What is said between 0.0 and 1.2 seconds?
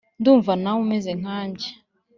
ndumva nawe umeze